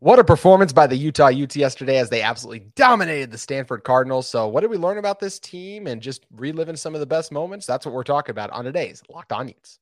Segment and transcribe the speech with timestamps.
[0.00, 4.28] What a performance by the Utah Utes yesterday as they absolutely dominated the Stanford Cardinals.
[4.28, 7.32] So, what did we learn about this team and just reliving some of the best
[7.32, 7.66] moments?
[7.66, 9.80] That's what we're talking about on today's Locked On Utes.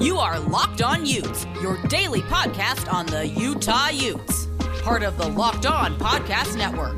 [0.00, 4.48] You are Locked On Utes, your daily podcast on the Utah Utes,
[4.82, 6.96] part of the Locked On Podcast Network.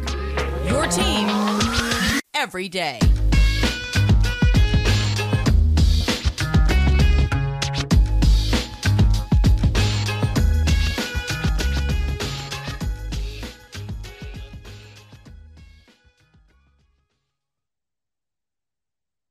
[0.67, 1.29] Your team
[2.35, 3.01] every day.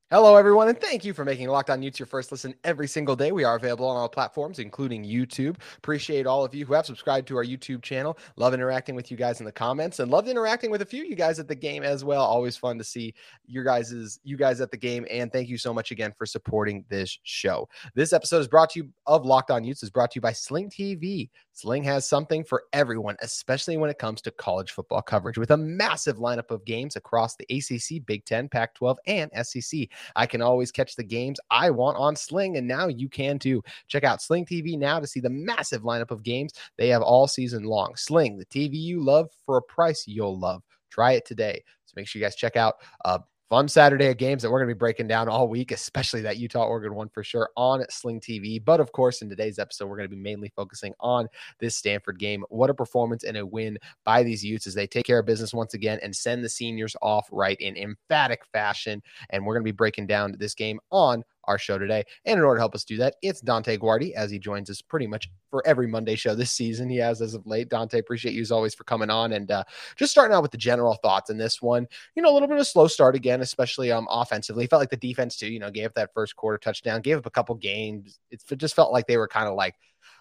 [0.10, 3.18] Hello, everyone, and thank you for making Locked On Utes your first listen every single
[3.18, 3.34] day.
[3.34, 5.58] We are available on all platforms, including YouTube.
[5.80, 8.18] Appreciate all of you who have subscribed to our YouTube channel.
[8.38, 11.10] Love interacting with you guys in the comments, and loved interacting with a few of
[11.10, 12.24] you guys at the game as well.
[12.24, 13.14] Always fun to see
[13.48, 16.86] your guys' you guys at the game, and thank you so much again for supporting
[16.88, 17.68] this show.
[17.94, 20.32] This episode is brought to you of Locked On Utes is brought to you by
[20.32, 21.30] Sling TV.
[21.52, 25.58] Sling has something for everyone, especially when it comes to college football coverage, with a
[25.58, 29.90] massive lineup of games across the ACC, Big Ten, Pac 12, and SEC.
[30.15, 33.63] I can always catch the games I want on Sling, and now you can too.
[33.87, 37.27] Check out Sling TV now to see the massive lineup of games they have all
[37.27, 37.95] season long.
[37.95, 40.63] Sling, the TV you love for a price you'll love.
[40.90, 41.63] Try it today.
[41.85, 42.75] So make sure you guys check out
[43.05, 46.21] uh, fun Saturday of games that we're going to be breaking down all week, especially
[46.21, 48.63] that Utah Oregon one for sure on Sling TV.
[48.63, 51.27] But of course, in today's episode, we're going to be mainly focusing on
[51.59, 52.43] this Stanford game.
[52.49, 55.53] What a performance and a win by these Utes as they take care of business
[55.53, 59.01] once again and send the seniors off right in emphatic fashion.
[59.29, 62.03] And we're going to be breaking down this game on our show today.
[62.26, 64.81] And in order to help us do that, it's Dante Guardi as he joins us
[64.81, 66.90] pretty much for every Monday show this season.
[66.90, 67.69] He has as of late.
[67.69, 69.63] Dante, appreciate you as always for coming on and uh,
[69.95, 71.88] just starting out with the general thoughts in this one.
[72.16, 74.68] You know, a little bit of a slow start again, especially um offensively.
[74.68, 75.47] Felt like the defense too.
[75.47, 78.19] You know, gave up that first quarter touchdown, gave up a couple games.
[78.31, 79.75] It just felt like they were kind of like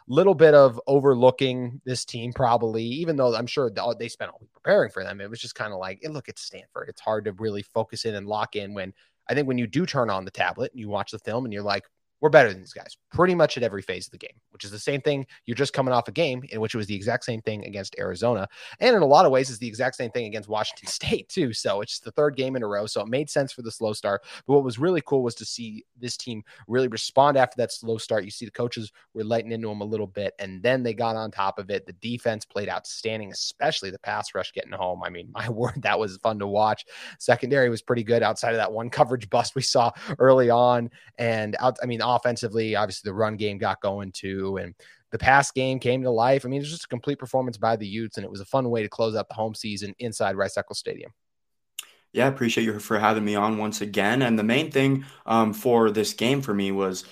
[0.09, 4.39] a little bit of overlooking this team probably even though i'm sure they spent all
[4.41, 7.25] week preparing for them it was just kind of like look at stanford it's hard
[7.25, 8.93] to really focus in and lock in when
[9.29, 11.53] I think when you do turn on the tablet and you watch the film and
[11.53, 11.85] you're like,
[12.21, 14.71] we're better than these guys pretty much at every phase of the game, which is
[14.71, 15.27] the same thing.
[15.47, 17.97] You're just coming off a game in which it was the exact same thing against
[17.99, 18.47] Arizona.
[18.79, 21.55] And in a lot of ways, is the exact same thing against Washington State, too.
[21.55, 22.85] So it's the third game in a row.
[22.85, 24.23] So it made sense for the slow start.
[24.47, 27.97] But what was really cool was to see this team really respond after that slow
[27.97, 28.25] start.
[28.25, 31.17] You see the coaches were letting into them a little bit, and then they got
[31.17, 31.87] on top of it.
[31.87, 35.03] The defense played outstanding, especially the pass rush getting home.
[35.03, 36.85] I mean, my word, that was fun to watch.
[37.19, 40.91] Secondary was pretty good outside of that one coverage bust we saw early on.
[41.19, 44.75] And out, I mean, offensively, obviously the run game got going too, and
[45.13, 46.45] the pass game came to life.
[46.45, 48.47] I mean, it was just a complete performance by the Utes, and it was a
[48.47, 51.13] fun way to close out the home season inside Rice Eccles Stadium.
[52.13, 54.23] Yeah, I appreciate you for having me on once again.
[54.23, 57.05] And the main thing um, for this game for me was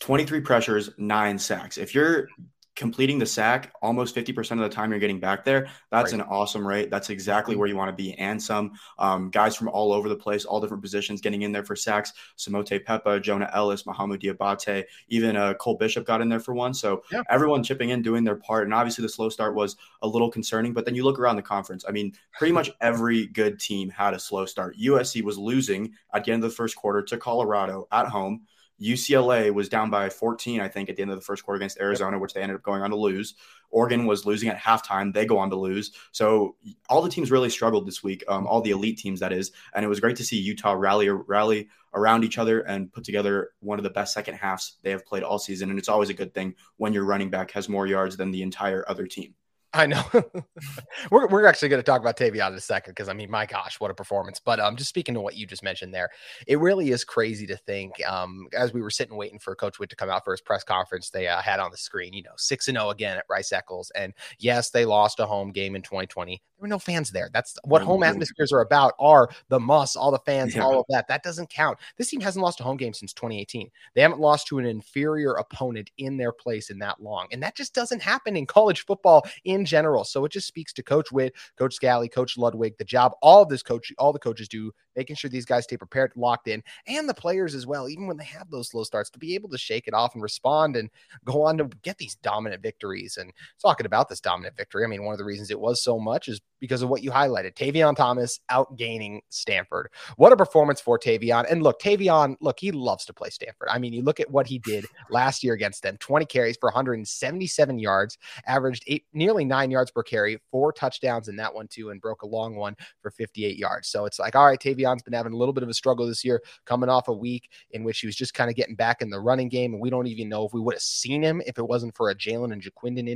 [0.00, 1.78] 23 pressures, nine sacks.
[1.78, 2.28] If you're
[2.76, 6.20] completing the sack almost 50% of the time you're getting back there that's right.
[6.20, 6.90] an awesome rate.
[6.90, 8.14] That's exactly where you want to be.
[8.14, 11.64] And some um, guys from all over the place all different positions getting in there
[11.64, 12.12] for sacks.
[12.36, 16.74] Simote Pepa Jonah Elliss Mohamoud Diabate even uh, cole bishop got in there for one.
[16.74, 17.22] So yeah.
[17.30, 18.64] everyone chipping in doing their part.
[18.64, 21.42] And obviously the slow start was a little concerning but then you look around the
[21.42, 21.84] conference.
[21.88, 24.76] I mean pretty much every good team had a slow start.
[24.78, 28.42] Usc was losing at the end of the first quarter to colorado at home
[28.80, 31.80] UCLA was down by 14, I think, at the end of the first quarter against
[31.80, 33.34] Arizona, which they ended up going on to lose.
[33.70, 35.12] Oregon was losing at halftime.
[35.12, 35.92] They go on to lose.
[36.12, 36.56] So
[36.88, 39.52] all the teams really struggled this week, um, all the elite teams, that is.
[39.74, 43.50] And it was great to see Utah rally, rally around each other and put together
[43.60, 45.70] one of the best second halves they have played all season.
[45.70, 48.42] And it's always a good thing when your running back has more yards than the
[48.42, 49.34] entire other team.
[49.74, 50.04] I know.
[51.10, 53.44] we're, we're actually going to talk about Tavion in a second because I mean, my
[53.44, 54.40] gosh, what a performance!
[54.42, 56.10] But um, just speaking to what you just mentioned there,
[56.46, 57.92] it really is crazy to think.
[58.08, 60.62] Um, as we were sitting waiting for Coach Whitt to come out for his press
[60.62, 63.24] conference, they uh, had on the screen, you know, six and zero oh again at
[63.28, 66.40] Rice Eccles, and yes, they lost a home game in 2020.
[66.64, 67.28] Were no fans there.
[67.30, 68.12] That's what home mm-hmm.
[68.12, 68.94] atmospheres are about.
[68.98, 70.62] Are the muss, all the fans, yeah.
[70.62, 71.06] all of that.
[71.08, 71.78] That doesn't count.
[71.98, 73.68] This team hasn't lost a home game since 2018.
[73.94, 77.54] They haven't lost to an inferior opponent in their place in that long, and that
[77.54, 80.04] just doesn't happen in college football in general.
[80.04, 83.50] So it just speaks to Coach Whitt, Coach Scalley, Coach Ludwig, the job all of
[83.50, 87.06] this coach, all the coaches do, making sure these guys stay prepared, locked in, and
[87.06, 89.58] the players as well, even when they have those slow starts, to be able to
[89.58, 90.88] shake it off and respond and
[91.26, 93.18] go on to get these dominant victories.
[93.18, 95.98] And talking about this dominant victory, I mean, one of the reasons it was so
[95.98, 97.52] much is because of what you highlighted.
[97.52, 99.90] Tavion Thomas outgaining Stanford.
[100.16, 101.44] What a performance for Tavion.
[101.50, 103.68] And look, Tavion, look, he loves to play Stanford.
[103.70, 106.68] I mean, you look at what he did last year against them 20 carries for
[106.68, 108.16] 177 yards,
[108.46, 112.22] averaged eight, nearly nine yards per carry, four touchdowns in that one, too, and broke
[112.22, 113.88] a long one for 58 yards.
[113.88, 116.24] So it's like, all right, Tavion's been having a little bit of a struggle this
[116.24, 119.10] year, coming off a week in which he was just kind of getting back in
[119.10, 119.74] the running game.
[119.74, 122.08] And we don't even know if we would have seen him if it wasn't for
[122.08, 123.06] a Jalen and Ja'Quinden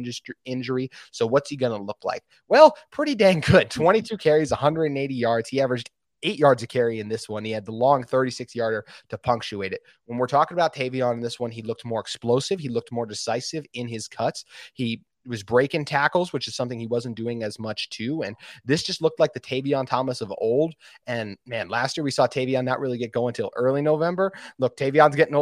[0.44, 0.90] injury.
[1.12, 2.24] So what's he going to look like?
[2.48, 3.70] Well, pretty dang good.
[3.70, 5.48] 22 carries, 180 yards.
[5.48, 5.90] He averaged
[6.22, 7.44] eight yards a carry in this one.
[7.44, 9.80] He had the long 36 yarder to punctuate it.
[10.06, 12.60] When we're talking about Tavion in this one, he looked more explosive.
[12.60, 14.44] He looked more decisive in his cuts.
[14.74, 18.22] He was breaking tackles, which is something he wasn't doing as much too.
[18.22, 20.74] And this just looked like the Tavion Thomas of old.
[21.06, 24.32] And man, last year we saw Tavion not really get going until early November.
[24.58, 25.34] Look, Tavion's getting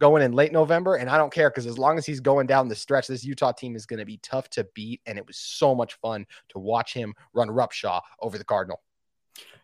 [0.00, 2.68] going in late November, and I don't care because as long as he's going down
[2.68, 5.00] the stretch, this Utah team is going to be tough to beat.
[5.06, 8.80] And it was so much fun to watch him run Rupshaw over the Cardinal.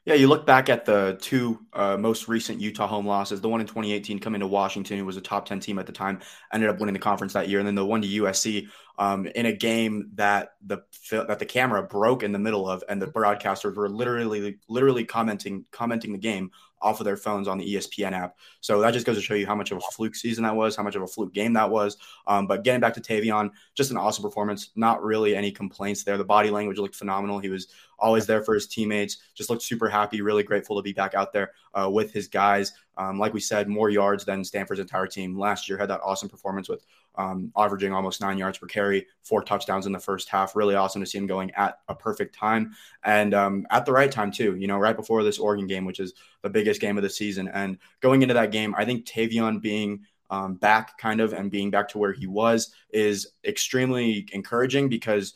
[0.05, 3.41] Yeah, you look back at the two uh, most recent Utah home losses.
[3.41, 5.93] The one in 2018 coming to Washington, who was a top 10 team at the
[5.93, 6.21] time,
[6.53, 8.69] ended up winning the conference that year, and then the one to USC
[8.99, 10.79] um, in a game that the
[11.11, 15.65] that the camera broke in the middle of, and the broadcasters were literally literally commenting
[15.73, 18.37] commenting the game off of their phones on the ESPN app.
[18.61, 20.76] So that just goes to show you how much of a fluke season that was,
[20.76, 21.96] how much of a fluke game that was.
[22.26, 24.70] Um, but getting back to Tavion, just an awesome performance.
[24.76, 26.19] Not really any complaints there.
[26.19, 27.38] The body language looked phenomenal.
[27.38, 27.69] He was
[27.99, 29.19] always there for his teammates.
[29.34, 30.20] Just looked super happy.
[30.20, 32.73] Really grateful to be back out there uh, with his guys.
[32.99, 35.78] Um, like we said, more yards than Stanford's entire team last year.
[35.78, 36.84] Had that awesome performance with
[37.17, 40.57] um, averaging almost nine yards per carry, four touchdowns in the first half.
[40.57, 42.75] Really awesome to see him going at a perfect time
[43.05, 44.57] and um, at the right time too.
[44.57, 47.49] You know, right before this Oregon game, which is the biggest game of the season.
[47.49, 51.71] And going into that game, I think Tavion being um, back kind of and being
[51.71, 55.35] back to where he was is extremely encouraging because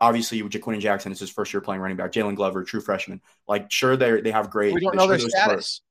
[0.00, 2.12] obviously Ja'Quinden Jackson is his first year playing running back.
[2.12, 3.20] Jalen Glover, true freshman.
[3.46, 4.74] Like, sure, they they have great.
[4.74, 5.82] We don't know their status.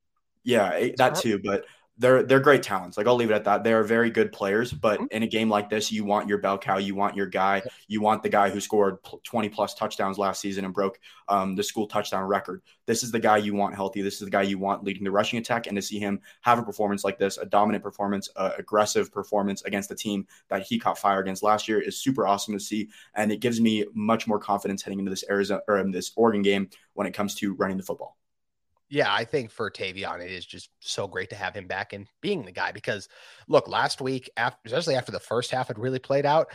[0.42, 1.38] Yeah, that too.
[1.38, 1.66] But
[2.00, 2.96] they're they're great talents.
[2.96, 3.62] Like I'll leave it at that.
[3.62, 5.06] They are very good players, but mm-hmm.
[5.10, 8.00] in a game like this, you want your bell cow, you want your guy, you
[8.00, 10.98] want the guy who scored 20 plus touchdowns last season and broke
[11.28, 12.62] um, the school touchdown record.
[12.86, 14.00] This is the guy you want healthy.
[14.00, 16.58] This is the guy you want leading the rushing attack, and to see him have
[16.58, 20.78] a performance like this, a dominant performance, a aggressive performance against the team that he
[20.78, 24.26] caught fire against last year, is super awesome to see, and it gives me much
[24.26, 27.54] more confidence heading into this Arizona or in this Oregon game when it comes to
[27.54, 28.16] running the football
[28.90, 32.06] yeah, I think for Tavion, it is just so great to have him back and
[32.20, 33.08] being the guy because
[33.46, 36.48] look, last week, after, especially after the first half had really played out,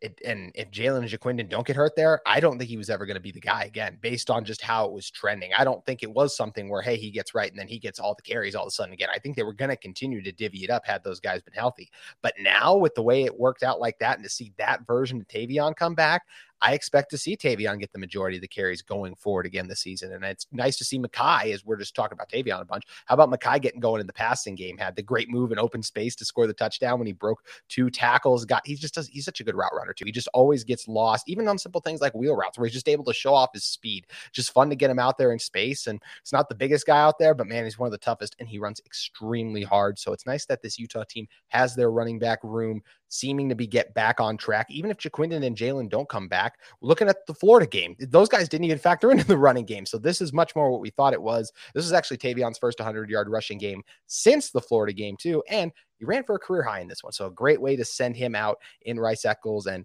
[0.00, 2.90] it, and if Jalen and Ja'Quinden don't get hurt there, I don't think he was
[2.90, 5.52] ever going to be the guy again, based on just how it was trending.
[5.56, 8.00] I don't think it was something where, hey, he gets right and then he gets
[8.00, 9.10] all the carries all of a sudden again.
[9.14, 11.54] I think they were going to continue to divvy it up had those guys been
[11.54, 11.88] healthy.
[12.20, 15.20] But now, with the way it worked out like that, and to see that version
[15.20, 16.22] of Tavion come back,
[16.62, 19.80] I expect to see Tavion get the majority of the carries going forward again this
[19.80, 20.12] season.
[20.12, 22.84] And it's nice to see Mekhi, as we're just talking about Tavion a bunch.
[23.06, 24.78] How about Mekhi getting going in the passing game?
[24.78, 27.90] Had the great move in open space to score the touchdown when he broke two
[27.90, 28.44] tackles.
[28.44, 30.04] Got he just does he's such a good route runner too.
[30.04, 32.88] He just always gets lost, even on simple things like wheel routes, where he's just
[32.88, 34.06] able to show off his speed.
[34.30, 35.88] Just fun to get him out there in space.
[35.88, 38.36] And it's not the biggest guy out there, but man, he's one of the toughest
[38.38, 39.98] and he runs extremely hard.
[39.98, 42.82] So it's nice that this Utah team has their running back room
[43.12, 44.66] seeming to be get back on track.
[44.70, 48.48] Even if Ja'Quinden and Jalen don't come back, looking at the Florida game, those guys
[48.48, 49.84] didn't even factor into the running game.
[49.84, 51.52] So this is much more what we thought it was.
[51.74, 55.70] This is actually Tavion's first 100 yard rushing game since the Florida game too, and
[55.98, 57.12] he ran for a career high in this one.
[57.12, 59.84] So a great way to send him out in Rice Eccles and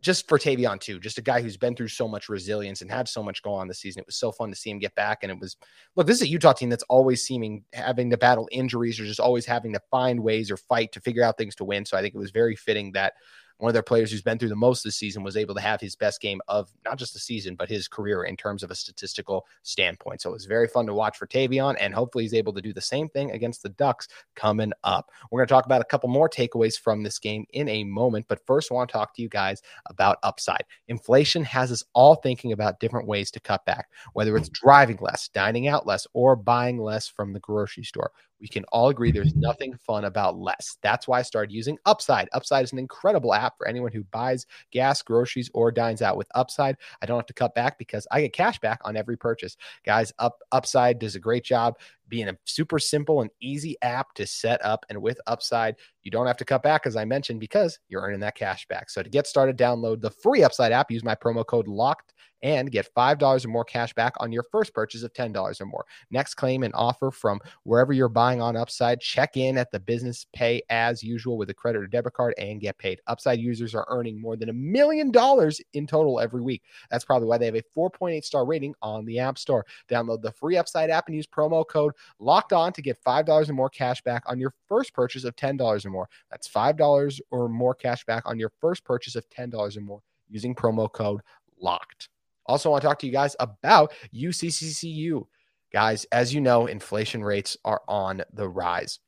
[0.00, 3.08] just for Tavion too, just a guy who's been through so much resilience and had
[3.08, 4.00] so much go on this season.
[4.00, 5.18] It was so fun to see him get back.
[5.22, 5.56] And it was
[5.94, 9.20] look, this is a Utah team that's always seeming having to battle injuries or just
[9.20, 11.84] always having to find ways or fight to figure out things to win.
[11.84, 13.14] So I think it was very fitting that
[13.60, 15.80] one of their players who's been through the most this season was able to have
[15.80, 18.74] his best game of not just the season, but his career in terms of a
[18.74, 20.22] statistical standpoint.
[20.22, 22.72] So it was very fun to watch for Tavion, and hopefully he's able to do
[22.72, 25.10] the same thing against the Ducks coming up.
[25.30, 28.26] We're going to talk about a couple more takeaways from this game in a moment,
[28.28, 30.64] but first, I want to talk to you guys about upside.
[30.88, 34.66] Inflation has us all thinking about different ways to cut back, whether it's hmm.
[34.66, 38.88] driving less, dining out less, or buying less from the grocery store we can all
[38.88, 40.76] agree there's nothing fun about less.
[40.82, 42.28] That's why I started using Upside.
[42.32, 46.28] Upside is an incredible app for anyone who buys gas, groceries, or dines out with
[46.34, 46.76] Upside.
[47.02, 49.56] I don't have to cut back because I get cash back on every purchase.
[49.84, 51.78] Guys, Up Upside does a great job
[52.08, 54.84] being a super simple and easy app to set up.
[54.88, 58.20] And with Upside, you don't have to cut back, as I mentioned, because you're earning
[58.20, 58.90] that cash back.
[58.90, 60.90] So to get started, download the free Upside app.
[60.90, 64.74] Use my promo code LOCKED and get $5 or more cash back on your first
[64.74, 65.84] purchase of $10 or more.
[66.10, 69.00] Next claim and offer from wherever you're buying on Upside.
[69.00, 72.60] Check in at the business pay as usual with a credit or debit card and
[72.60, 73.00] get paid.
[73.06, 76.62] Upside users are earning more than a million dollars in total every week.
[76.90, 79.66] That's probably why they have a 4.8 star rating on the App Store.
[79.88, 83.52] Download the free Upside app and use promo code locked on to get $5 or
[83.52, 86.08] more cash back on your first purchase of $10 or more.
[86.30, 90.54] That's $5 or more cash back on your first purchase of $10 or more using
[90.54, 91.20] promo code
[91.60, 92.08] locked.
[92.50, 95.26] Also, want to talk to you guys about UCCU.
[95.72, 98.98] Guys, as you know, inflation rates are on the rise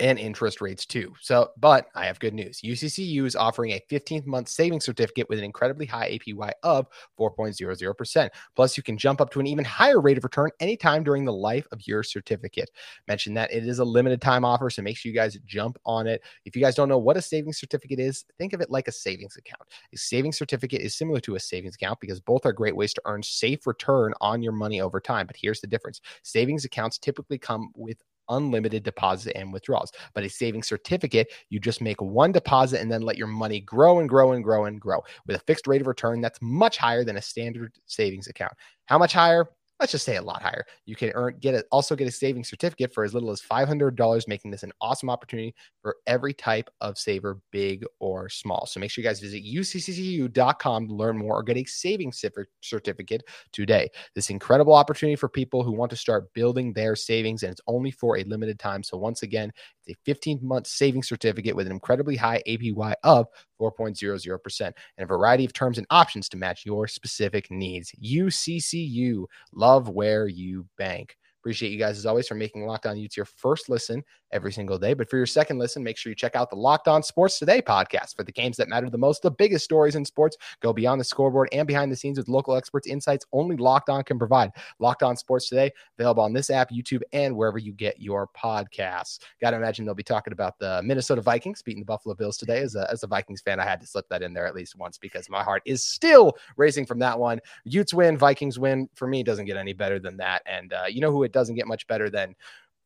[0.00, 1.14] and interest rates too.
[1.20, 2.60] So, but I have good news.
[2.64, 6.86] UCCU is offering a 15th month savings certificate with an incredibly high APY of
[7.18, 8.30] 4.00%.
[8.56, 11.32] Plus, you can jump up to an even higher rate of return anytime during the
[11.32, 12.70] life of your certificate.
[13.06, 16.06] Mention that it is a limited time offer, so make sure you guys jump on
[16.06, 16.22] it.
[16.44, 18.92] If you guys don't know what a savings certificate is, think of it like a
[18.92, 19.62] savings account.
[19.92, 23.02] A savings certificate is similar to a savings account because both are great ways to
[23.04, 25.26] earn safe return on your money over time.
[25.26, 27.98] But here's the difference savings accounts typically come with
[28.30, 29.92] unlimited deposits and withdrawals.
[30.14, 34.00] But a savings certificate, you just make one deposit and then let your money grow
[34.00, 37.04] and grow and grow and grow with a fixed rate of return that's much higher
[37.04, 38.52] than a standard savings account.
[38.86, 39.46] How much higher?
[39.80, 40.66] Let's just say a lot higher.
[40.84, 44.28] You can earn get it also get a savings certificate for as little as $500,
[44.28, 48.66] making this an awesome opportunity for every type of saver, big or small.
[48.66, 52.22] So make sure you guys visit uccu.com to learn more or get a savings
[52.60, 53.22] certificate
[53.52, 53.88] today.
[54.14, 57.90] This incredible opportunity for people who want to start building their savings, and it's only
[57.90, 58.82] for a limited time.
[58.82, 59.50] So once again,
[59.86, 63.28] it's a 15 month savings certificate with an incredibly high APY of
[63.60, 67.92] 4.00% and a variety of terms and options to match your specific needs.
[68.02, 71.16] UCCU, love where you bank.
[71.40, 74.78] Appreciate you guys as always for making Locked On Utes your first listen every single
[74.78, 74.92] day.
[74.92, 77.62] But for your second listen, make sure you check out the Locked On Sports Today
[77.62, 80.36] podcast for the games that matter the most, the biggest stories in sports.
[80.60, 84.04] Go beyond the scoreboard and behind the scenes with local experts, insights only Locked On
[84.04, 84.50] can provide.
[84.80, 89.20] Locked On Sports Today, available on this app, YouTube, and wherever you get your podcasts.
[89.40, 92.58] Got to imagine they'll be talking about the Minnesota Vikings beating the Buffalo Bills today.
[92.58, 94.76] As a, as a Vikings fan, I had to slip that in there at least
[94.76, 97.40] once because my heart is still racing from that one.
[97.64, 98.90] Utes win, Vikings win.
[98.94, 100.42] For me, doesn't get any better than that.
[100.44, 102.34] And uh, you know who it doesn't get much better than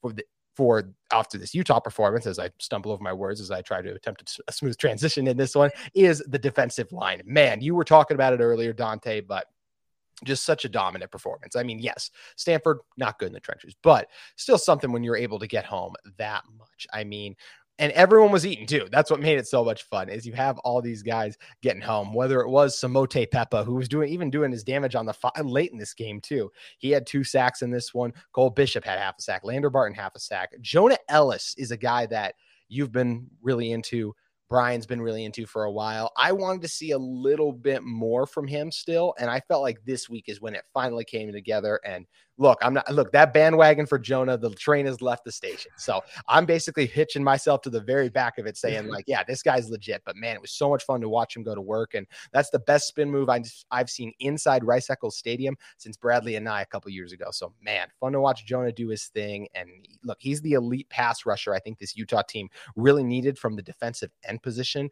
[0.01, 0.25] for the
[0.55, 3.95] for after this Utah performance, as I stumble over my words as I try to
[3.95, 7.23] attempt a smooth transition in this one, is the defensive line.
[7.25, 9.47] Man, you were talking about it earlier, Dante, but
[10.23, 11.57] just such a dominant performance.
[11.57, 15.41] I mean, yes, Stanford not good in the trenches, but still something when you're able
[15.41, 16.87] to get home that much.
[16.93, 17.35] I mean,
[17.79, 18.89] and everyone was eating too.
[18.91, 20.09] That's what made it so much fun.
[20.09, 22.15] Is you have all these guys getting home.
[22.15, 25.73] Whether it was Simote Pepa, who was doing even doing his damage on the late
[25.73, 26.51] in this game too.
[26.79, 28.13] He had two sacks in this one.
[28.33, 29.43] Cole Bishop had half a sack.
[29.45, 30.53] Lander Barton half a sack.
[30.61, 32.35] Jonah Elliss is a guy that
[32.69, 34.15] you've been really into.
[34.49, 36.13] Brian's been really into for a while.
[36.17, 39.85] I wanted to see a little bit more from him still, and I felt like
[39.85, 41.81] this week is when it finally came together.
[41.85, 42.07] And
[42.39, 44.37] look, I'm not look that bandwagon for Jonah.
[44.37, 48.39] The train has left the station, so I'm basically hitching myself to the very back
[48.39, 50.03] of it, saying like, yeah, this guy's legit.
[50.05, 52.51] But man, it was so much fun to watch him go to work, and that's
[52.51, 56.67] the best spin move I've, I've seen inside Rice Eccles Stadium since Bradlee Anae a
[56.67, 57.27] couple years ago.
[57.31, 59.49] So man, fun to watch Jonah do his thing.
[59.55, 59.69] And
[60.03, 61.55] look, he's the elite pass rusher.
[61.55, 64.91] I think this Utah team really needed from the defensive end position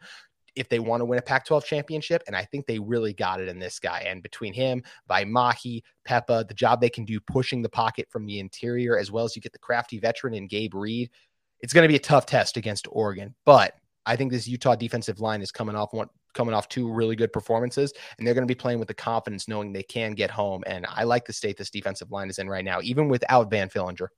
[0.57, 2.23] if they want to win a Pac 12 championship.
[2.27, 4.05] And I think they really got it in this guy.
[4.07, 8.27] And between him, by Mahi, Pepa, the job they can do pushing the pocket from
[8.27, 11.11] the interior, as well as you get the crafty veteran in Gabe Reed,
[11.61, 13.35] it's going to be a tough test against Oregon.
[13.45, 17.15] But I think this Utah defensive line is coming off one coming off two really
[17.15, 20.31] good performances and they're going to be playing with the confidence knowing they can get
[20.31, 23.51] home and I like the state this defensive line is in right now even without
[23.51, 24.09] Van Fillinger.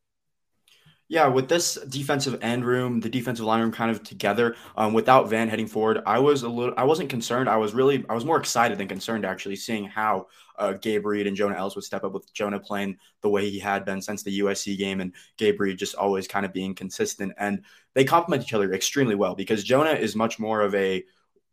[1.15, 5.31] Yeah, with this defensive end room, the defensive line room kind of together, um, without
[5.31, 7.49] Van heading forward, I was a little, I wasn't concerned.
[7.49, 10.27] I was really, I was more excited than concerned actually, seeing how
[10.59, 13.61] uh, Gabe Reed and Jonah Elliss would step up with Jonah playing the way he
[13.61, 17.33] had been since the USC game, and Gabe Reed just always kind of being consistent.
[17.39, 21.05] And they complement each other extremely well because Jonah is much more of a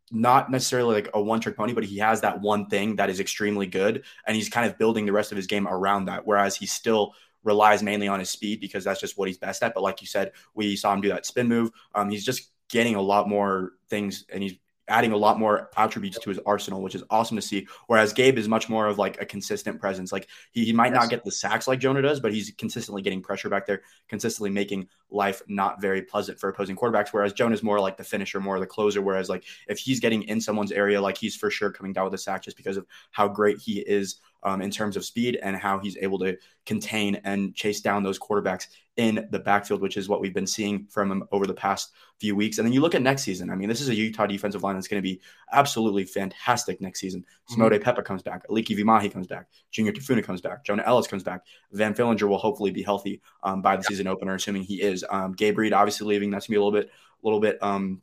[0.09, 3.19] not necessarily like a one trick pony, but he has that one thing that is
[3.19, 6.25] extremely good, and he's kind of building the rest of his game around that.
[6.25, 9.73] Whereas he's still relies mainly on his speed because that's just what he's best at.
[9.73, 11.71] But like you said, we saw him do that spin move.
[11.95, 14.55] Um, he's just getting a lot more things and he's
[14.87, 17.65] adding a lot more attributes to his arsenal, which is awesome to see.
[17.87, 20.11] Whereas Gabe is much more of like a consistent presence.
[20.11, 21.01] Like he, he might yes.
[21.01, 24.49] not get the sacks like Jonah does, but he's consistently getting pressure back there, consistently
[24.49, 27.09] making life not very pleasant for opposing quarterbacks.
[27.11, 29.01] Whereas Jonah is more like the finisher, more the closer.
[29.01, 32.13] Whereas like if he's getting in someone's area, like he's for sure coming down with
[32.13, 35.55] a sack just because of how great he is um, in terms of speed and
[35.55, 38.67] how he's able to contain and chase down those quarterbacks
[38.97, 42.35] in the backfield, which is what we've been seeing from him over the past few
[42.35, 42.57] weeks.
[42.57, 43.49] And then you look at next season.
[43.49, 45.21] I mean, this is a Utah defensive line that's going to be
[45.51, 47.25] absolutely fantastic next season.
[47.51, 47.81] Mm-hmm.
[47.81, 51.45] Pepa comes back, Aliki Vaimahi comes back, Junior Tafuna comes back, Jonah Elliss comes back,
[51.71, 53.89] Van Fillinger will hopefully be healthy um, by the yeah.
[53.89, 55.05] season opener, assuming he is.
[55.09, 56.29] Um, Gabe Reed obviously leaving.
[56.29, 58.01] That's gonna be a little bit, a little bit um,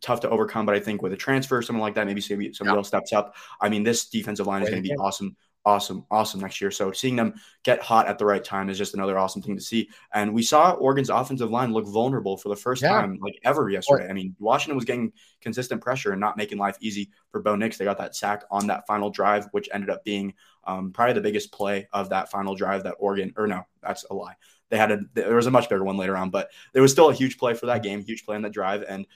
[0.00, 0.66] tough to overcome.
[0.66, 2.78] But I think with a transfer, something like that, maybe somebody, somebody yeah.
[2.78, 3.34] else steps up.
[3.60, 6.70] I mean, this defensive line is going to be awesome awesome, awesome next year.
[6.70, 9.62] So seeing them get hot at the right time is just another awesome thing to
[9.62, 9.88] see.
[10.14, 12.92] And we saw Oregon's offensive line look vulnerable for the first yeah.
[12.92, 14.08] time like ever yesterday.
[14.08, 17.76] I mean, Washington was getting consistent pressure and not making life easy for Bo Nix.
[17.76, 21.20] They got that sack on that final drive, which ended up being um, probably the
[21.20, 24.36] biggest play of that final drive that Oregon, or no, that's a lie.
[24.70, 27.10] They had a there was a much bigger one later on, but there was still
[27.10, 29.06] a huge play for that game, huge play on that drive, and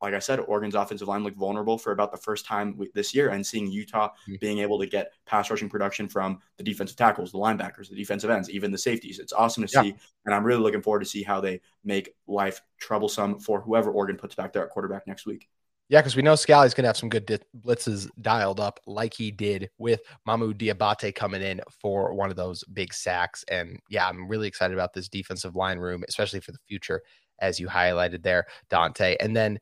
[0.00, 3.30] like I said, Oregon's offensive line looked vulnerable for about the first time this year,
[3.30, 4.34] and seeing Utah mm-hmm.
[4.40, 8.30] being able to get pass rushing production from the defensive tackles, the linebackers, the defensive
[8.30, 9.18] ends, even the safeties.
[9.18, 9.82] It's awesome to yeah.
[9.82, 13.90] see, and I'm really looking forward to see how they make life troublesome for whoever
[13.90, 15.48] Oregon puts back there at quarterback next week.
[15.90, 19.14] Yeah, because we know Scalley's going to have some good di- blitzes dialed up, like
[19.14, 23.42] he did with Mohamoud Diabate coming in for one of those big sacks.
[23.50, 27.00] And yeah, I'm really excited about this defensive line room, especially for the future,
[27.38, 29.16] as you highlighted there, Dante.
[29.18, 29.58] And then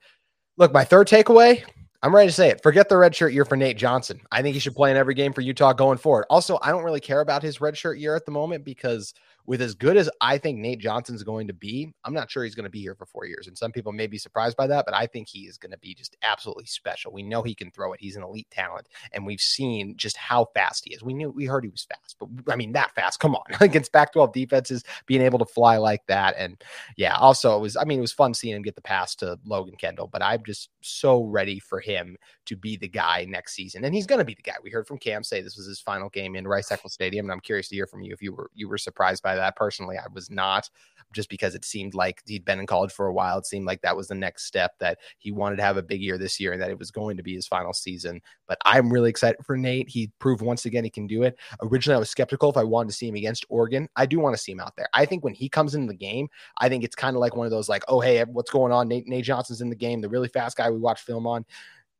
[0.56, 1.62] Look, my third takeaway,
[2.02, 2.62] I'm ready to say it.
[2.62, 4.20] Forget the redshirt year for Nate Johnson.
[4.32, 6.26] I think he should play in every game for Utah going forward.
[6.30, 9.14] Also, I don't really care about his redshirt year at the moment because–
[9.46, 12.54] with as good as I think Nate Johnson's going to be, I'm not sure he's
[12.54, 13.46] going to be here for four years.
[13.46, 15.78] And some people may be surprised by that, but I think he is going to
[15.78, 17.12] be just absolutely special.
[17.12, 18.00] We know he can throw it.
[18.00, 21.02] He's an elite talent, and we've seen just how fast he is.
[21.02, 23.20] We knew we heard he was fast, but I mean that fast.
[23.20, 26.62] Come on, against Pac-12 defenses, being able to fly like that, and
[26.96, 27.16] yeah.
[27.16, 29.76] Also, it was I mean it was fun seeing him get the pass to Logan
[29.76, 33.94] Kendall, but I'm just so ready for him to be the guy next season, and
[33.94, 34.54] he's going to be the guy.
[34.62, 37.32] We heard from Cam say this was his final game in Rice Eccles Stadium, and
[37.32, 39.96] I'm curious to hear from you if you were you were surprised by that personally.
[39.98, 40.70] I was not
[41.12, 43.38] just because it seemed like he'd been in college for a while.
[43.38, 46.00] It seemed like that was the next step that he wanted to have a big
[46.00, 48.20] year this year and that it was going to be his final season.
[48.46, 49.88] But I'm really excited for Nate.
[49.88, 51.38] He proved once again he can do it.
[51.62, 53.88] Originally, I was skeptical if I wanted to see him against Oregon.
[53.96, 54.88] I do want to see him out there.
[54.92, 57.46] I think when he comes into the game, I think it's kind of like one
[57.46, 58.88] of those like, oh, hey, what's going on?
[58.88, 61.44] Nate, Nate Johnson's in the game, the really fast guy we watch film on.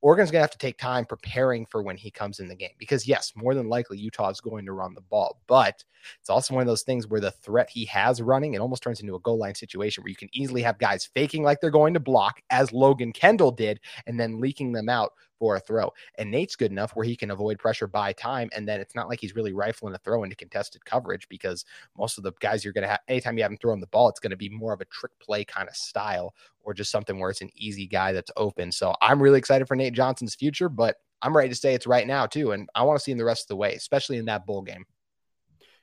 [0.02, 2.74] Oregon's going to have to take time preparing for when he comes in the game
[2.78, 5.82] because, yes, more than likely Utah is going to run the ball, but
[6.20, 9.00] it's also one of those things where the threat he has running, it almost turns
[9.00, 11.94] into a goal line situation where you can easily have guys faking like they're going
[11.94, 15.92] to block, as Logan Kendall did, and then leaking them out for a throw.
[16.18, 18.48] And Nate's good enough where he can avoid pressure by time.
[18.54, 21.64] And then it's not like he's really rifling a throw into contested coverage because
[21.96, 24.08] most of the guys you're going to have, anytime you have him throwing the ball,
[24.08, 27.18] it's going to be more of a trick play kind of style or just something
[27.18, 28.72] where it's an easy guy that's open.
[28.72, 32.06] So I'm really excited for Nate Johnson's future, but I'm ready to say it's right
[32.06, 32.52] now too.
[32.52, 34.62] And I want to see him the rest of the way, especially in that bowl
[34.62, 34.84] game.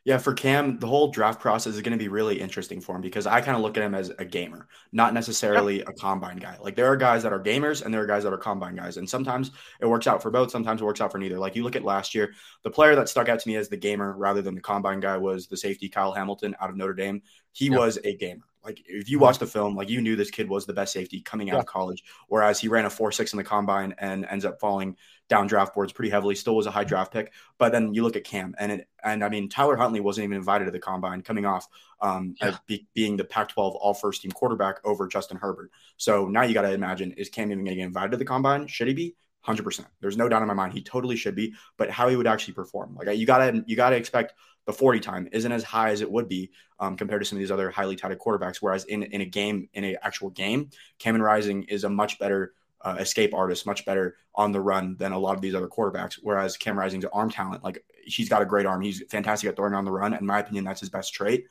[0.05, 3.01] Yeah, for Cam, the whole draft process is going to be really interesting for him
[3.01, 6.57] because I kind of look at him as a gamer, not necessarily a combine guy.
[6.59, 8.97] Like there are guys that are gamers and there are guys that are combine guys.
[8.97, 11.39] And sometimes it works out for both, sometimes it works out for neither.
[11.39, 13.77] Like you look at last year, the player that stuck out to me as the
[13.77, 17.21] gamer rather than the combine guy was the safety Kyle Hamilton out of Notre Dame.
[17.53, 18.43] He was a gamer.
[18.63, 21.21] Like if you watch the film, like you knew this kid was the best safety
[21.21, 21.59] coming out yeah.
[21.59, 22.03] of college.
[22.27, 24.95] Whereas he ran a four six in the combine and ends up falling
[25.29, 26.35] down draft boards pretty heavily.
[26.35, 27.33] Still was a high draft pick.
[27.57, 30.37] But then you look at Cam and it, and I mean Tyler Huntley wasn't even
[30.37, 31.67] invited to the combine, coming off
[32.01, 32.57] um, yeah.
[32.67, 35.71] be, being the Pac-12 All First Team quarterback over Justin Herbert.
[35.97, 38.25] So now you got to imagine is Cam even going to get invited to the
[38.25, 38.67] combine?
[38.67, 39.15] Should he be?
[39.45, 39.85] 100%.
[39.99, 42.53] There's no doubt in my mind he totally should be, but how he would actually
[42.53, 42.95] perform.
[42.95, 44.33] Like you got to you got to expect
[44.65, 47.39] the 40 time isn't as high as it would be um, compared to some of
[47.39, 48.57] these other highly touted quarterbacks.
[48.57, 52.53] Whereas in, in a game, in an actual game, Cameron Rising is a much better
[52.81, 56.19] uh, escape artist, much better on the run than a lot of these other quarterbacks.
[56.21, 58.81] Whereas Cam Rising's arm talent, like he's got a great arm.
[58.81, 60.13] He's fantastic at throwing on the run.
[60.13, 61.45] In my opinion, that's his best trait.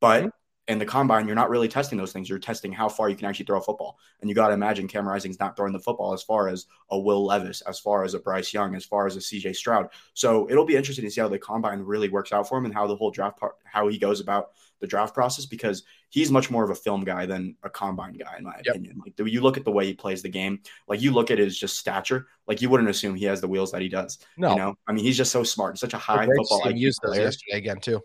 [0.00, 0.30] But
[0.68, 2.28] in the combine, you're not really testing those things.
[2.28, 3.98] You're testing how far you can actually throw a football.
[4.20, 6.98] And you got to imagine Cam Rising's not throwing the football as far as a
[6.98, 9.88] Will Levis, as far as a Bryce Young, as far as a CJ Stroud.
[10.12, 12.74] So it'll be interesting to see how the combine really works out for him and
[12.74, 14.50] how the whole draft part, how he goes about
[14.80, 18.36] the draft process because he's much more of a film guy than a combine guy,
[18.36, 18.76] in my yep.
[18.76, 19.00] opinion.
[19.02, 21.58] Like you look at the way he plays the game, like you look at his
[21.58, 24.18] just stature, like you wouldn't assume he has the wheels that he does.
[24.36, 27.00] No, you know, I mean, he's just so smart, such a high football I used
[27.02, 27.22] player.
[27.22, 28.02] yesterday again too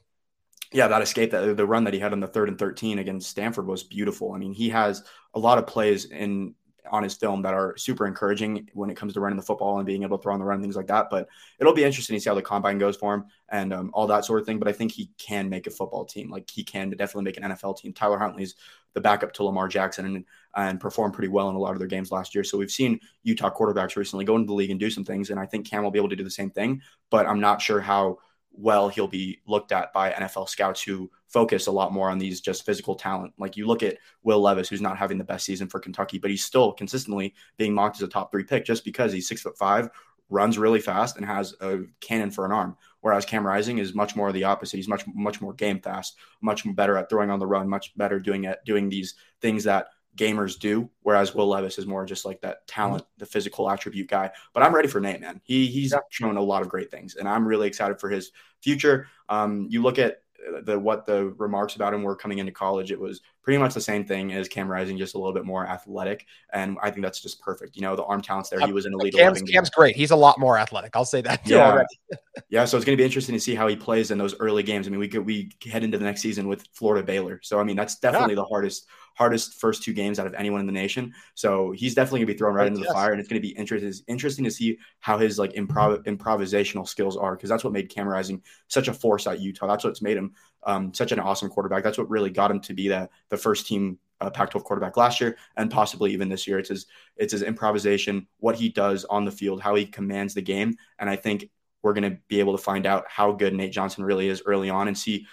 [0.74, 3.30] yeah, that escape, that the run that he had on the third and 13 against
[3.30, 4.34] Stanford was beautiful.
[4.34, 6.56] I mean, he has a lot of plays in
[6.92, 9.86] on his film that are super encouraging when it comes to running the football and
[9.86, 11.10] being able to throw on the run, and things like that.
[11.10, 11.28] But
[11.60, 14.26] it'll be interesting to see how the combine goes for him and um, all that
[14.26, 14.60] sort of thing.
[14.60, 16.30] But I think he can make a football team.
[16.30, 17.94] Like he can definitely make an NFL team.
[17.94, 18.56] Tyler Huntley's
[18.94, 21.88] the backup to Lamar Jackson and and performed pretty well in a lot of their
[21.88, 22.44] games last year.
[22.44, 25.40] So we've seen Utah quarterbacks recently go into the league and do some things, and
[25.40, 26.82] I think Cam will be able to do the same thing.
[27.10, 28.20] But I'm not sure how
[28.54, 32.40] well he'll be looked at by NFL scouts who focus a lot more on these
[32.40, 33.34] just physical talent.
[33.38, 36.30] Like you look at Will Levis, who's not having the best season for Kentucky, but
[36.30, 39.58] he's still consistently being mocked as a top three pick just because he's six foot
[39.58, 39.90] five,
[40.30, 42.78] runs really fast, and has a cannon for an arm.
[43.02, 44.78] Whereas Cam Rising is much more the opposite.
[44.78, 48.20] He's much much more game fast, much better at throwing on the run, much better
[48.20, 50.90] doing it doing these things that gamers do.
[51.02, 54.32] Whereas Will Levis is more just like that talent, the physical attribute guy.
[54.54, 55.42] But I'm ready for Nate, man.
[55.44, 56.00] He he's yeah.
[56.10, 59.08] shown a lot of great things, and I'm really excited for his future.
[59.30, 60.24] Um, you look at
[60.64, 63.82] the what the remarks about him were coming into college, it was pretty much the
[63.82, 66.26] same thing as Cam Rising, just a little bit more athletic.
[66.54, 67.76] And I think that's just perfect.
[67.76, 68.60] You know, the arm talents there.
[68.62, 69.14] He was an elite.
[69.14, 69.96] Cam's, Cam's great.
[69.96, 70.96] He's a lot more athletic.
[70.96, 71.42] I'll say that.
[71.54, 71.84] Yeah.
[72.50, 72.66] yeah.
[72.66, 74.88] So it's going to be interesting to see how he plays in those early games.
[74.88, 77.40] I mean, we could, we head into the next season with Florida Baylor.
[77.44, 78.42] So, I mean, that's definitely yeah.
[78.42, 81.14] the hardest, hardest first two games out of anyone in the nation.
[81.36, 83.12] So he's definitely gonna be thrown right into the fire.
[83.12, 87.18] And it's going to be interesting, interesting to see how his like improv, improvisational skills
[87.18, 87.36] are.
[87.38, 89.68] Cause that's what made Cam Rising such a force at Utah.
[89.68, 91.84] That's what's made him um, such an awesome quarterback.
[91.84, 95.20] That's what really got him to be that the first team uh, Pac-12 quarterback last
[95.20, 96.60] year and possibly even this year.
[96.60, 96.86] It's his
[97.18, 101.10] it's his improvisation, what he does on the field, how he commands the game, and
[101.10, 101.50] I think
[101.82, 104.70] we're going to be able to find out how good Nate Johnson really is early
[104.70, 105.28] on and see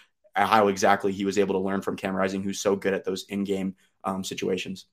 [0.46, 3.24] how exactly he was able to learn from Cam Rising, who's so good at those
[3.28, 3.74] in-game
[4.04, 4.86] um, situations.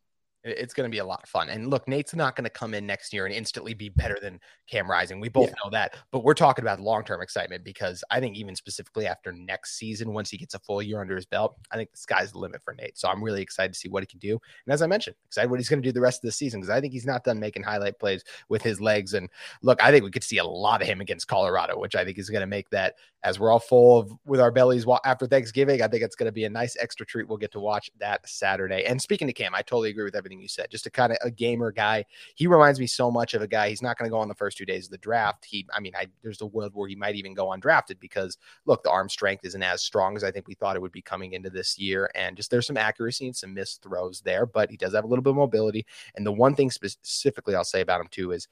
[0.47, 1.49] It's going to be a lot of fun.
[1.49, 4.39] And look, Nate's not going to come in next year and instantly be better than
[4.69, 5.19] Cam Rising.
[5.19, 5.55] We both yeah.
[5.63, 5.95] know that.
[6.11, 10.13] But we're talking about long term excitement because I think, even specifically after next season,
[10.13, 12.61] once he gets a full year under his belt, I think the sky's the limit
[12.63, 12.97] for Nate.
[12.97, 14.39] So I'm really excited to see what he can do.
[14.65, 16.61] And as I mentioned, excited what he's going to do the rest of the season
[16.61, 19.13] because I think he's not done making highlight plays with his legs.
[19.13, 19.29] And
[19.61, 22.17] look, I think we could see a lot of him against Colorado, which I think
[22.17, 25.81] is going to make that as we're all full of with our bellies after Thanksgiving.
[25.81, 27.27] I think it's going to be a nice extra treat.
[27.27, 28.85] We'll get to watch that Saturday.
[28.85, 30.69] And speaking to Cam, I totally agree with everything you said.
[30.69, 33.69] Just a kind of a gamer guy, he reminds me so much of a guy.
[33.69, 35.45] He's not going to go on the first two days of the draft.
[35.45, 38.83] He, I mean, I, there's a world where he might even go undrafted because look,
[38.83, 41.33] the arm strength isn't as strong as I think we thought it would be coming
[41.33, 42.09] into this year.
[42.15, 45.07] And just there's some accuracy and some missed throws there, but he does have a
[45.07, 45.85] little bit of mobility.
[46.15, 48.47] And the one thing specifically I'll say about him too is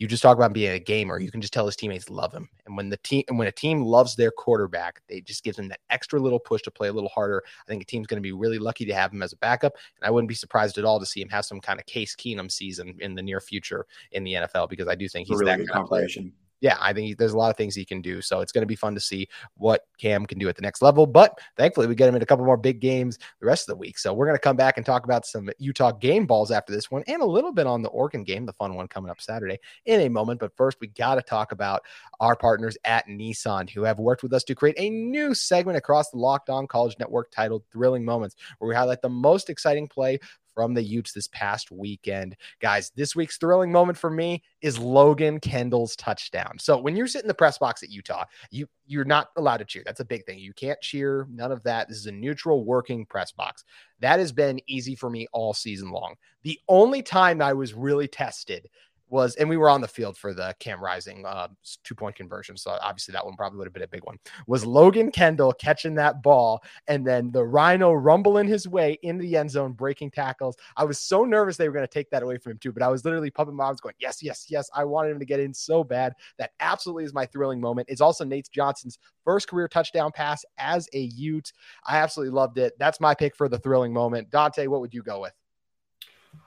[0.00, 1.20] you just talk about being a gamer.
[1.20, 2.48] You can just tell his teammates love him.
[2.64, 5.68] And when the team and when a team loves their quarterback, they just gives them
[5.68, 7.44] that extra little push to play a little harder.
[7.46, 9.74] I think a team's going to be really lucky to have him as a backup.
[10.00, 12.16] And I wouldn't be surprised at all to see him have some kind of Case
[12.16, 15.52] Keenum season in the near future in the NFL because I do think he's really
[15.52, 16.08] that good kind of player
[16.60, 18.20] yeah, I think there's a lot of things he can do.
[18.20, 20.82] So it's going to be fun to see what Cam can do at the next
[20.82, 21.06] level.
[21.06, 23.78] But thankfully, we get him in a couple more big games the rest of the
[23.78, 23.98] week.
[23.98, 26.90] So we're going to come back and talk about some Utah game balls after this
[26.90, 29.58] one and a little bit on the Oregon game, the fun one coming up Saturday
[29.86, 30.40] in a moment.
[30.40, 31.82] But first, we got to talk about
[32.20, 36.10] our partners at Nissan who have worked with us to create a new segment across
[36.10, 40.18] the Locked On College Network titled Thrilling Moments, where we highlight the most exciting play
[40.54, 42.36] from the Utes this past weekend.
[42.60, 46.58] Guys, this week's thrilling moment for me is Logan Kendall's touchdown.
[46.58, 49.64] So when you're sitting in the press box at Utah, you you're not allowed to
[49.64, 49.82] cheer.
[49.86, 50.38] That's a big thing.
[50.38, 51.88] You can't cheer, none of that.
[51.88, 53.64] This is a neutral working press box.
[54.00, 56.16] That has been easy for me all season long.
[56.42, 58.68] The only time I was really tested
[59.10, 61.48] was, and we were on the field for the Cam Rising uh,
[61.84, 62.56] two point conversion.
[62.56, 64.16] So obviously that one probably would have been a big one.
[64.46, 69.36] Was Logan Kendall catching that ball and then the Rhino rumbling his way into the
[69.36, 70.56] end zone, breaking tackles.
[70.76, 72.82] I was so nervous they were going to take that away from him too, but
[72.82, 74.68] I was literally pumping my arms going, yes, yes, yes.
[74.74, 76.14] I wanted him to get in so bad.
[76.38, 77.88] That absolutely is my thrilling moment.
[77.90, 81.52] It's also Nate Johnson's first career touchdown pass as a Ute.
[81.86, 82.78] I absolutely loved it.
[82.78, 84.30] That's my pick for the thrilling moment.
[84.30, 85.32] Dante, what would you go with?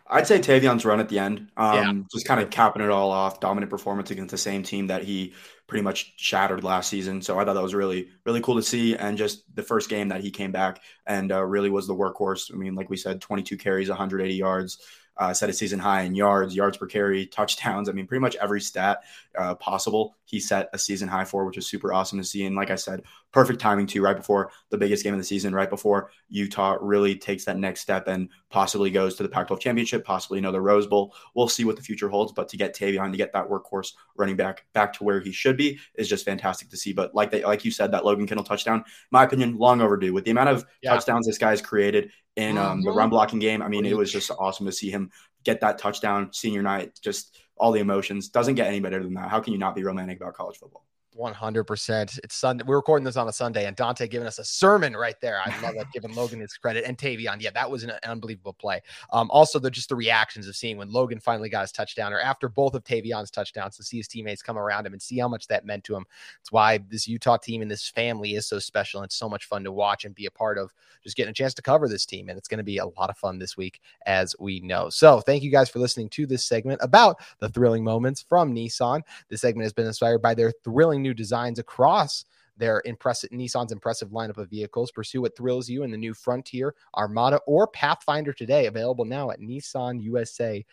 [0.07, 1.93] I'd say Tavion's run at the end, um, yeah.
[2.11, 3.39] just kind of capping it all off.
[3.39, 5.33] Dominant performance against the same team that he
[5.65, 7.21] pretty much shattered last season.
[7.21, 8.95] So I thought that was really, really cool to see.
[8.95, 12.53] And just the first game that he came back and uh, really was the workhorse.
[12.53, 14.83] I mean, like we said, 22 carries, 180 yards,
[15.17, 17.89] uh, set a season high in yards, yards per carry, touchdowns.
[17.89, 19.03] I mean, pretty much every stat
[19.37, 22.45] uh, possible he set a season high for, which was super awesome to see.
[22.45, 25.53] And like I said, perfect timing too, right before the biggest game of the season,
[25.53, 30.05] right before Utah really takes that next step and possibly goes to the Pac-12 championship,
[30.05, 31.13] possibly another Rose Bowl.
[31.35, 34.35] We'll see what the future holds, but to get Tavion to get that workhorse running
[34.35, 36.93] back back to where he should be is just fantastic to see.
[36.93, 40.13] But like they, like you said, that Logan Kendall touchdown, my opinion, long overdue.
[40.13, 40.93] With the amount of yeah.
[40.93, 44.31] touchdowns this guy's created in um, the run blocking game, I mean, it was just
[44.31, 45.11] awesome to see him
[45.43, 46.99] get that touchdown senior night.
[47.01, 48.29] Just all the emotions.
[48.29, 49.29] Doesn't get any better than that.
[49.29, 50.85] How can you not be romantic about college football?
[51.17, 52.19] 100%.
[52.23, 52.63] It's Sunday.
[52.65, 55.39] We're recording this on a Sunday, and Dante giving us a sermon right there.
[55.43, 57.41] I love that, giving Logan his credit and Tavion.
[57.41, 58.81] Yeah, that was an unbelievable play.
[59.11, 62.19] Um, also, the just the reactions of seeing when Logan finally got his touchdown, or
[62.19, 65.27] after both of Tavion's touchdowns, to see his teammates come around him and see how
[65.27, 66.05] much that meant to him.
[66.41, 69.01] It's why this Utah team and this family is so special.
[69.01, 70.73] And it's so much fun to watch and be a part of.
[71.03, 73.09] Just getting a chance to cover this team, and it's going to be a lot
[73.09, 74.89] of fun this week, as we know.
[74.89, 79.01] So, thank you guys for listening to this segment about the thrilling moments from Nissan.
[79.29, 82.25] This segment has been inspired by their thrilling new designs across
[82.57, 84.91] their impressive Nissan's impressive lineup of vehicles.
[84.91, 88.67] Pursue what thrills you in the new Frontier, Armada, or Pathfinder today.
[88.67, 90.63] Available now at NissanUSA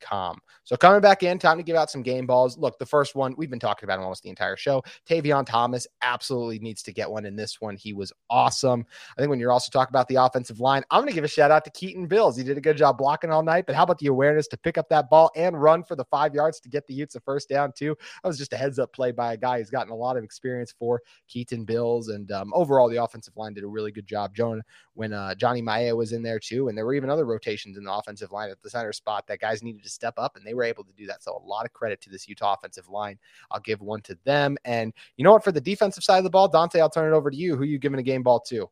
[0.00, 0.38] com.
[0.64, 2.58] So coming back in, time to give out some game balls.
[2.58, 4.82] Look, the first one we've been talking about almost the entire show.
[5.08, 7.76] Tavion Thomas absolutely needs to get one in this one.
[7.76, 8.84] He was awesome.
[9.16, 11.28] I think when you're also talking about the offensive line, I'm going to give a
[11.28, 12.36] shout out to Keaton Bills.
[12.36, 14.78] He did a good job blocking all night, but how about the awareness to pick
[14.78, 17.48] up that ball and run for the five yards to get the Utes a first
[17.48, 17.96] down too?
[18.22, 20.24] That was just a heads up play by a guy who's gotten a lot of
[20.24, 24.34] experience for Keaton Bills, and um, overall the offensive line did a really good job.
[24.34, 24.62] Jonah
[24.94, 27.84] when uh, Johnny Maea was in there too, and there were even other rotations in
[27.84, 30.54] the offensive line at the center spot that guys needed to step up, and they
[30.54, 31.22] were able to do that.
[31.22, 33.18] So a lot of credit to this Utah offensive line.
[33.50, 34.56] I'll give one to them.
[34.64, 35.44] And you know what?
[35.44, 37.56] For the defensive side of the ball, Dante, I'll turn it over to you.
[37.56, 38.70] Who you giving a game ball to?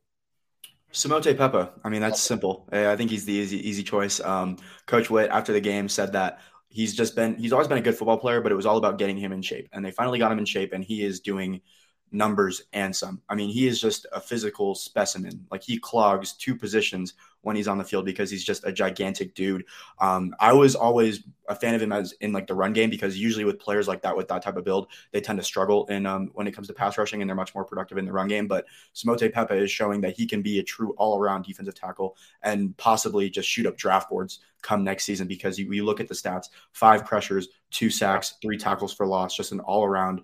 [0.93, 1.71] Simote Pepa.
[1.85, 2.69] I mean, that's simple.
[2.73, 4.21] I think he's the easy, easy choice.
[4.21, 7.83] Um, Coach Whitt, after the game, said that he's just been, he's always been a
[7.83, 9.69] good football player, but it was all about getting him in shape.
[9.73, 11.61] And they finally got him in shape, and he is doing–
[12.12, 13.20] numbers and some.
[13.29, 15.46] I mean, he is just a physical specimen.
[15.51, 19.35] Like he clogs two positions when he's on the field because he's just a gigantic
[19.35, 19.64] dude.
[19.99, 23.18] Um, I was always a fan of him as in like the run game because
[23.18, 26.05] usually with players like that with that type of build, they tend to struggle in
[26.07, 28.29] um, when it comes to pass rushing and they're much more productive in the run
[28.29, 28.46] game.
[28.46, 32.16] But Simote Pepa is showing that he can be a true all around defensive tackle
[32.42, 36.09] and possibly just shoot up draft boards come next season because you, you look at
[36.09, 40.23] the stats: five pressures, two sacks, three tackles for loss, just an all around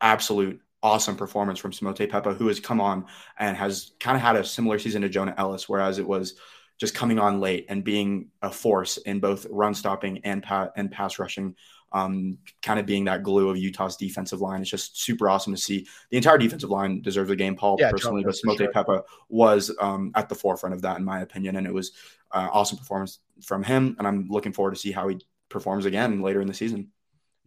[0.00, 3.06] absolute awesome performance from Simote Pepa, who has come on
[3.38, 6.34] and has kind of had a similar season to Jonah Elliss, whereas it was
[6.78, 10.90] just coming on late and being a force in both run stopping and pa- and
[10.90, 11.54] pass rushing.
[11.92, 14.60] Um, kind of being that glue of Utah's defensive line.
[14.60, 15.88] It's just super awesome to see.
[16.10, 18.72] The entire defensive line deserves a game, Paul, yeah, personally, but Simote sure.
[18.72, 21.56] Pepa was um, at the forefront of that, in my opinion.
[21.56, 21.90] And it was
[22.30, 23.96] uh, awesome performance from him.
[23.98, 26.92] And I'm looking forward to see how he performs again later in the season.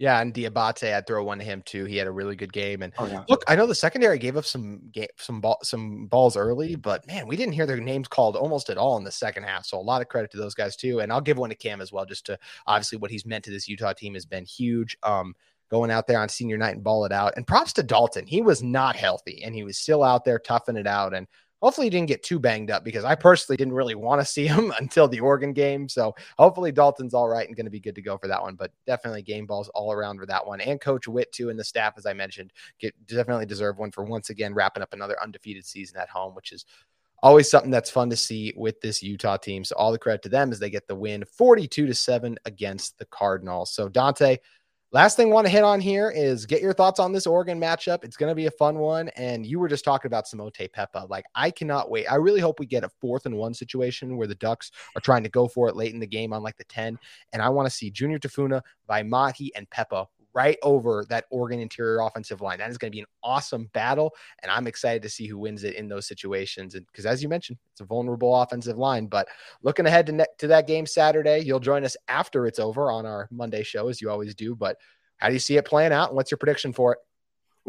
[0.04, 1.86] Yeah, and Diabate, I'd throw one to him too.
[1.86, 2.82] He had a really good game.
[2.82, 3.24] And oh, yeah.
[3.30, 7.08] look, I know the secondary gave up some game, some ball, some balls early, but
[7.08, 9.66] man, we didn't hear their names called almost at all in the second half.
[9.66, 11.00] So a lot of credit to those guys too.
[11.00, 12.38] And I'll give one to Cam as well, just to
[12.68, 14.98] obviously what he's meant to this Utah team has been huge.
[15.04, 15.36] Um,
[15.72, 17.32] going out there on senior night and ball it out.
[17.38, 18.28] And props to Dalton.
[18.28, 21.14] He was not healthy and he was still out there toughing it out.
[21.14, 21.28] And
[21.64, 24.46] Hopefully, he didn't get too banged up because I personally didn't really want to see
[24.54, 25.88] him until the Oregon game.
[25.88, 28.56] So hopefully, Dalton's all right and going to be good to go for that one.
[28.56, 30.60] But definitely game balls all around for that one.
[30.60, 34.04] And Coach Whitt, too, and the staff, as I mentioned, get definitely deserve one for
[34.04, 36.66] once again wrapping up another undefeated season at home, which is
[37.24, 39.64] always something that's fun to see with this Utah team.
[39.64, 43.00] So all the credit to them as they get the win 42 to 7 against
[43.00, 43.74] the Cardinals.
[43.74, 44.38] So Dante,
[44.94, 47.60] Last thing I want to hit on here is get your thoughts on this Oregon
[47.60, 48.04] matchup.
[48.04, 49.10] It's going to be a fun one.
[49.16, 51.10] And you were just talking about Simote Pepa.
[51.10, 52.06] Like, I cannot wait.
[52.06, 55.24] I really hope we get a fourth and one situation where the Ducks are trying
[55.24, 57.00] to go for it late in the game on like the 10.
[57.34, 62.02] And I want to see Junior Tafuna, Vaimahi, and Pepa right over that Oregon interior
[62.02, 62.58] offensive line.
[62.60, 64.14] That is going to be an awesome battle.
[64.42, 66.76] And I'm excited to see who wins it in those situations.
[66.76, 69.08] And because, as you mentioned, it's a vulnerable offensive line.
[69.08, 69.28] But
[69.62, 73.06] looking ahead to, ne- to that game Saturday, you'll join us after it's over on
[73.06, 74.56] our Monday show, as you always do.
[74.56, 74.78] But
[75.18, 76.10] how do you see it playing out?
[76.10, 77.00] And what's your prediction for it?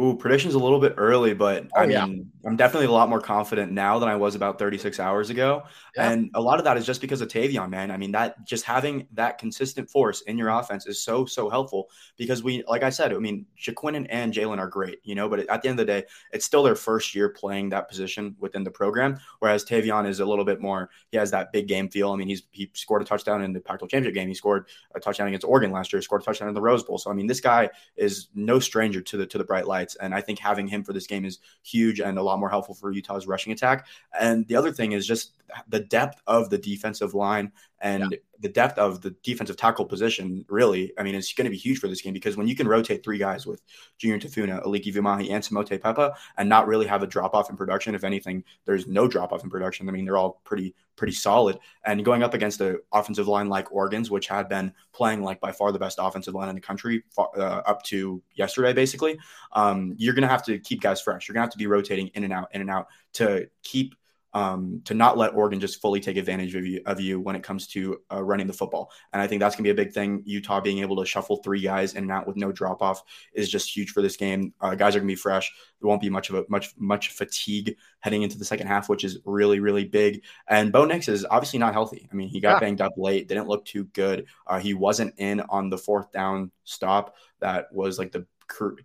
[0.01, 2.49] Ooh, prediction's a little bit early, but oh, I mean, yeah.
[2.49, 5.63] I'm definitely a lot more confident now than I was about 36 hours ago.
[5.95, 6.11] Yeah.
[6.11, 7.93] And a lot of that is just because of Tavion, man.
[7.93, 11.91] I mean, that just having that consistent force in your offense is so, so helpful
[12.17, 15.39] because we, like I said, I mean, Jaquin and Jalen are great, you know, but
[15.49, 18.65] at the end of the day, it's still their first year playing that position within
[18.65, 19.21] the program.
[19.39, 22.11] Whereas Tavion is a little bit more, he has that big game feel.
[22.11, 24.27] I mean, he's, he scored a touchdown in the Pac 12 championship game.
[24.27, 26.99] He scored a touchdown against Oregon last year, scored a touchdown in the Rose Bowl.
[26.99, 29.69] So, I mean, this guy is no stranger to the, to the bright
[30.01, 32.75] And I think having him for this game is huge and a lot more helpful
[32.75, 33.87] for Utah's rushing attack.
[34.19, 35.33] And the other thing is just
[35.69, 37.53] the depth of the defensive line
[37.85, 38.19] and yeah.
[38.41, 41.79] the depth of the defensive tackle position, really, I mean, it's going to be huge
[41.79, 43.61] for this game because when you can rotate three guys with
[43.99, 47.59] Junior Tafuna, Aliki Vaimahi, and Simote Pepa and not really have a drop off in
[47.59, 49.87] production, if anything, there's no drop off in production.
[49.87, 51.59] I mean, they're all pretty, pretty solid.
[51.85, 55.53] And going up against the offensive line like Oregon's, which had been playing like by
[55.53, 59.19] far the best offensive line in the country uh, up to yesterday, basically,
[59.53, 61.29] um, you're going to have to keep guys fresh.
[61.29, 63.95] You're going to have to be rotating in and out, in and out to keep
[64.35, 67.45] um, to not let Oregon just fully take advantage of you, of you when it
[67.45, 68.91] comes to uh, running the football.
[69.13, 70.23] And I think that's going to be a big thing.
[70.27, 73.49] Utah being able to shuffle three guys in and out with no drop off is
[73.49, 74.53] just huge for this game.
[74.61, 75.53] Uh, guys are going to be fresh.
[75.81, 79.05] There won't be much of a much much fatigue heading into the second half, which
[79.05, 80.25] is really really big.
[80.49, 82.09] And Bo Nix is obviously not healthy.
[82.11, 82.61] I mean, he got yeah.
[82.61, 84.27] banged up late, didn't look too good.
[84.47, 88.27] Uh, he wasn't in on the fourth down stop that was like the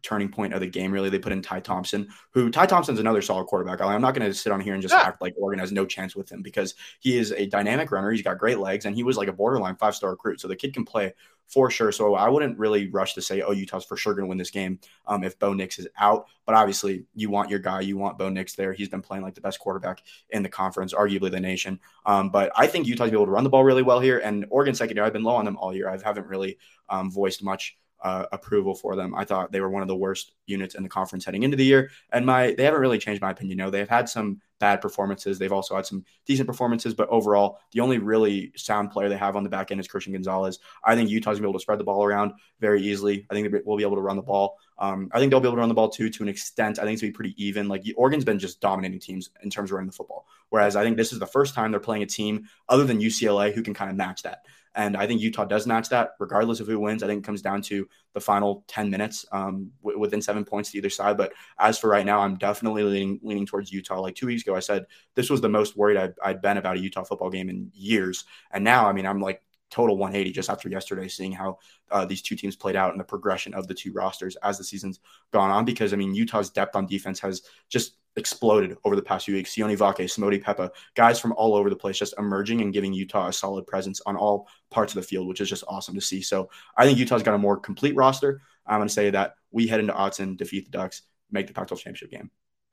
[0.02, 0.92] turning point of the game.
[0.92, 3.82] Really, they put in Ty Thompson, who Ty Thompson's another solid quarterback.
[3.82, 5.02] I'm not going to sit on here and just yeah.
[5.02, 8.12] act like Oregon has no chance with him because he is a dynamic runner.
[8.12, 10.42] He's got great legs, and he was like a borderline five star recruit.
[10.42, 11.14] So the kid can play
[11.50, 11.92] for sure.
[11.92, 14.52] So I wouldn't really rush to say, oh, Utah's for sure going to win this
[14.52, 16.28] game um, if Bo Nix is out.
[16.46, 18.72] But obviously, you want your guy, you want Bo Nix there.
[18.72, 21.80] He's been playing like the best quarterback in the conference, arguably the nation.
[22.06, 24.20] Um, but I think Utah's be able to run the ball really well here.
[24.20, 25.90] And Oregon secondary, I've been low on them all year.
[25.90, 29.14] I haven't really um, voiced much uh, approval for them.
[29.16, 31.66] I thought they were one of the worst units in the conference heading into the
[31.66, 33.58] year, and my they haven't really changed my opinion.
[33.58, 35.40] You know, they've had some bad performances.
[35.40, 39.36] They've also had some decent performances, but overall, the only really sound player they have
[39.36, 40.60] on the back end is Christian Gonzalez.
[40.84, 43.26] I think Utah's gonna be able to spread the ball around very easily.
[43.30, 44.58] I think we'll be able to run the ball.
[44.78, 46.80] Um, I think they'll be able to run the ball too to an extent.
[46.80, 47.68] I think it's gonna be pretty even.
[47.68, 50.98] Like Oregon's been just dominating teams in terms of running the football, whereas I think
[50.98, 53.90] this is the first time they're playing a team other than UCLA who can kind
[53.90, 54.46] of match that.
[54.76, 57.02] And I think Utah does match that, regardless of who wins.
[57.02, 60.72] I think it comes down to the final 10 minutes um, w- within seven points
[60.72, 61.18] to either side.
[61.18, 64.00] But as for right now, I'm definitely leaning, leaning towards Utah.
[64.00, 66.78] Like two weeks ago, I said this was the most worried I'd, I'd been about
[66.78, 68.26] a Utah football game in years.
[68.52, 71.58] And now, I mean, I'm like total 180 just after yesterday, seeing how
[71.92, 74.64] uh, these two teams played out and the progression of the two rosters as the
[74.64, 75.00] season's
[75.32, 75.66] gone on.
[75.66, 79.56] Because I mean, Utah's depth on defense has just exploded over the past few weeks.
[79.56, 83.28] Sione Vaki, Simote Pepa, guys from all over the place just emerging and giving Utah
[83.28, 86.22] a solid presence on all parts of the field, which is just awesome to see.
[86.22, 88.42] So I think Utah's got a more complete roster.
[88.68, 91.02] I'm going to say that we head into Autzen, defeat the Ducks,
[91.32, 92.30] make the Pac-12 championship game.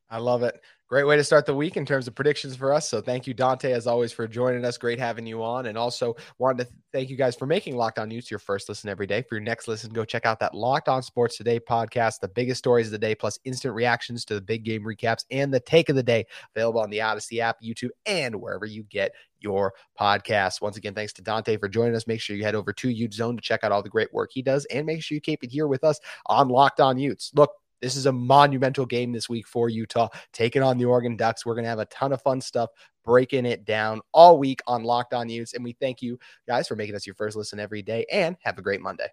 [0.08, 0.60] I love it.
[0.88, 2.88] Great way to start the week in terms of predictions for us.
[2.88, 4.78] So thank you, Dante, as always, for joining us.
[4.78, 5.66] Great having you on.
[5.66, 8.88] And also wanted to thank you guys for making Locked On Utes your first listen
[8.88, 9.22] every day.
[9.22, 12.58] For your next listen, go check out that Locked On Sports Today podcast, the biggest
[12.58, 15.88] stories of the day, plus instant reactions to the big game recaps and the take
[15.88, 20.62] of the day, available on the Odyssey app, YouTube, and wherever you get your podcast.
[20.62, 22.06] Once again, thanks to Dante for joining us.
[22.06, 24.30] Make sure you head over to Ute Zone to check out all the great work
[24.32, 27.32] he does, and make sure you keep it here with us on Locked On Utes.
[27.34, 31.44] Look, this is a monumental game this week for Utah, taking on the Oregon Ducks.
[31.44, 32.70] We're going to have a ton of fun stuff
[33.04, 35.54] breaking it down all week on Locked On Utes.
[35.54, 38.58] And we thank you guys for making us your first listen every day and have
[38.58, 39.08] a great Monday.